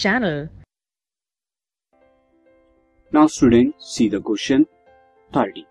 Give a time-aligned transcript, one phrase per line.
[0.00, 0.48] channel.
[3.12, 4.66] Now students, see the question
[5.32, 5.66] 30.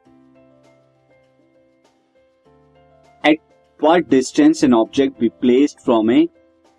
[3.23, 3.37] At
[3.79, 6.29] what distance an object be placed from a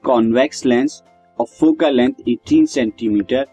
[0.05, 1.03] convex lens
[1.39, 3.47] of focal length 18 cm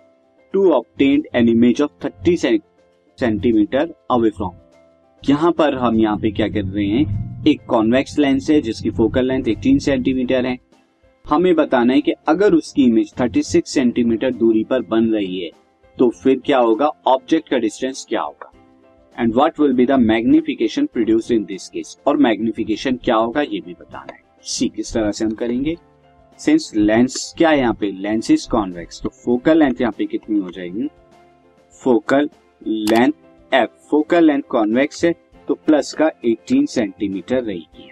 [0.53, 2.61] to obtain an image of 30
[3.17, 4.55] cm away from?
[5.23, 9.25] यहाँ पर हम यहाँ पे क्या कर रहे हैं एक कॉन्वेक्स लेंस है जिसकी फोकल
[9.27, 10.57] लेंथ 18 सेंटीमीटर है
[11.27, 15.49] हमें बताना है कि अगर उसकी इमेज 36 सेंटीमीटर दूरी पर बन रही है
[15.97, 16.87] तो फिर क्या होगा?
[17.07, 18.51] ऑब्जेक्ट का डिस्टेंस क्या होगा?
[19.15, 23.59] And what will be the magnification produce in this case और मैग्निफिकेशन क्या होगा, ये
[23.59, 25.75] भी बताना है। सी किस तरह से हम करेंगे?
[26.39, 27.91] सिंस लेंस क्या है यहाँ पे?
[27.91, 30.89] लेंस इज़ कॉन्वेक्स तो फोकल लेंथ यहाँ पे कितनी हो जाएगी?
[31.81, 32.29] Focal
[32.61, 35.13] length F focal length convex है
[35.47, 37.91] तो प्लस का 18 सेंटीमीटर रहेगी।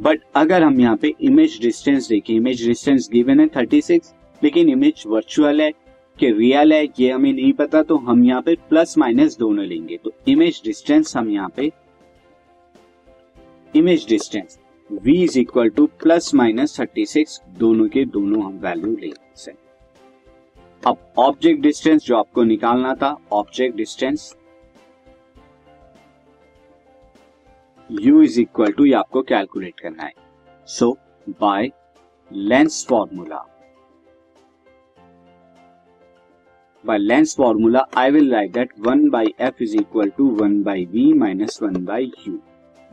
[0.00, 4.12] बट अगर हम यहाँ पे इमेज डिस्टेंस देखें इमेज डिस्टेंस गिवन है 36
[4.42, 5.70] लेकिन इमेज वर्चुअल है,
[6.18, 9.96] कि रियल है, ये हमें नहीं पता तो हम यहाँ पे प्लस माइनस दोनों लेंगे।
[9.96, 11.70] तो इमेज डिस्टेंस हम यहाँ पे
[13.74, 14.58] image distance
[14.90, 19.52] v is equal to plus minus thirty six दोनों के दोनों हम वैल्यू लेंगे
[20.82, 24.34] अब ऑब्जेक्ट डिस्टेंस जो आपको निकालना था object distance
[27.90, 30.12] u is equal to आपको कैलकुलेट करना है।
[30.66, 30.96] So
[31.28, 31.70] by
[32.32, 33.46] lens formula
[36.84, 40.76] by length formula, I will write that 1 by f is equal to 1 by
[40.92, 42.38] v minus 1 by u.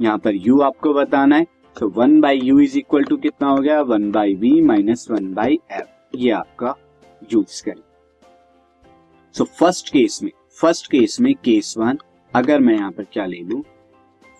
[0.01, 1.47] यहाँ पर u आपको बताना है।
[1.79, 3.81] तो 1 by u is equal to कितना हो गया?
[3.83, 5.85] 1 by v minus 1 by f.
[6.15, 6.75] ये आपका
[7.33, 7.81] यूज़ करें।
[9.33, 10.31] सो फ़र्स्ट केस में
[10.61, 11.97] फ़र्स्ट केस में केस वन
[12.35, 13.63] अगर मैं यहाँ पर क्या ले लू?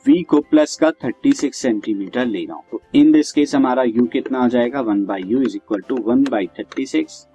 [0.08, 4.08] V को प्लस का 36 सेंटीमीटर ले रहा हूँ। तो इन दिस केस हमारा u
[4.12, 4.82] कितना आ जाएगा?
[4.82, 7.26] One by u is equal to one by thirty six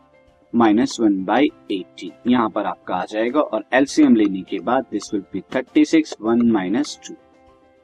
[0.55, 5.12] minus one by eighteen यहाँ पर आपका आ जाएगा और एलसीएम लेने के बाद this
[5.15, 7.15] will be thirty six one minus two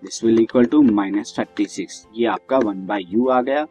[0.03, 3.66] this will equal to minus thirty six ये आपका वन बाई यू आ गया।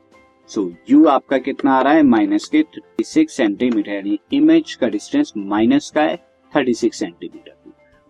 [0.50, 2.04] सो so, u आपका कितना आ रहा है?
[2.04, 6.18] माइनस के थर्टी सिक्स सेंटीमीटर यानी इमेज का डिस्टेंस माइनस का है
[6.56, 7.57] थर्टी सिक्स सेंटीमीटर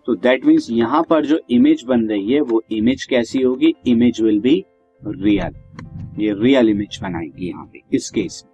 [0.08, 3.74] तो दैट मीन्स यहाँ पर जो इमेज बन रही है, वो इमेज कैसी होगी?
[3.86, 4.54] इमेज विल बी
[5.02, 5.56] रियल
[6.20, 8.52] ये रियल इमेज बनाएगी यहाँ पे, इस केस में।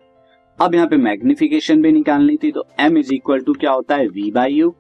[0.59, 4.09] अब यहाँ पे मैग्निफिकेशन भी निकालनी थी तो m इज़ इक्वल टू क्या होता है?
[4.09, 4.75] V बाई यू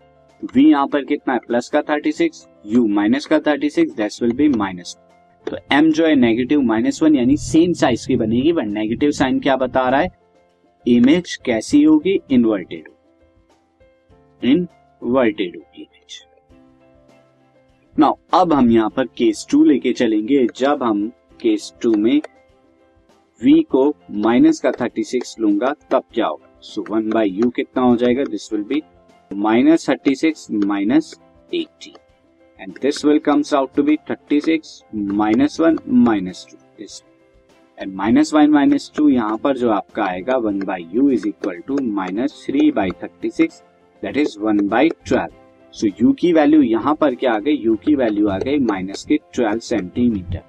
[0.54, 1.40] वी यहाँ पर कितना है?
[1.46, 4.96] प्लस का 36 u माइनस का 36 दैट्स विल बी माइनस
[5.46, 9.40] तो m जो है नेगेटिव माइनस वन यानी सेम साइज़ की बनेगी बट नेगेटिव साइन
[9.40, 10.10] क्या बता रहा है?
[10.84, 12.20] इमेज कैसी होगी?
[12.30, 12.88] इनवर्टेड
[14.42, 15.88] इनवर्टेड होगी।
[17.98, 21.06] नाउ अब हम यहाँ पर केस टू लेके चलेंगे। जब हम
[21.40, 22.20] केस टू में
[23.40, 26.48] v को माइनस का 36 लूँगा, तब क्या होगा?
[26.60, 28.24] सो वन बाई यू कितना हो जाएगा?
[28.24, 28.82] This will be
[29.30, 31.14] minus thirty six minus
[31.54, 31.94] eighty
[32.58, 37.02] and this will comes out to be thirty six minus one minus two this
[37.78, 41.60] and minus one minus two यहाँ पर जो आपका आएगा one by u is equal
[41.66, 43.62] to minus three by thirty six
[44.02, 45.43] that is one by twelve
[45.74, 47.56] so u की value यहाँ पर क्या आ गई?
[47.56, 50.42] यू की वैल्यू आ गई माइनस के ट्वेल्व सेंटीमीटर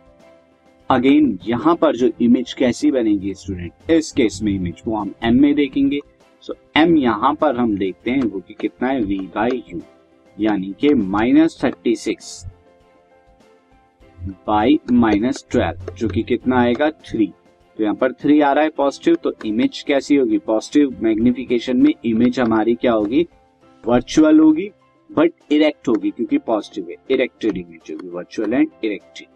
[0.89, 5.41] अगेन यहाँ पर जो इमेज कैसी बनेगी स्टूडेंट इस केस में इमेज वो हम एम
[5.41, 5.99] में देखेंगे.
[6.43, 9.01] सो so, एम यहाँ पर हम देखते हैं वो कि कितना है?
[9.01, 9.79] वी बाई यू
[10.37, 12.45] यानी कि minus thirty six
[14.47, 16.89] by minus twelve जो कि कितना आएगा?
[16.89, 17.31] थ्री
[17.77, 20.37] तो यहाँ पर थ्री आ रहा है पॉजिटिव तो इमेज कैसी होगी?
[20.37, 23.27] पॉजिटिव मैग्निफिकेशन में इमेज हमारी क्या होगी?
[23.83, 24.69] वर्चुअल होगी.
[25.11, 29.27] बट इरेक्ट होगी क्योंकि पॉजिटिव है। इरेक्टेड इमेज होगी virtual and erected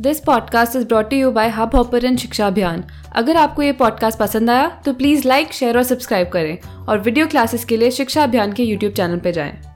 [0.00, 2.84] this podcast is brought you by hub hopper Shiksha Abhiyan
[3.16, 7.26] अगर आपको ये पॉडकास्ट पसंद आया तो प्लीज़ लाइक शेयर और सब्सक्राइब करें। और वीडियो
[7.26, 9.71] क्लासेस के लिए शिक्षा अभियान के यूट्यूब चैनल पर जाएँ।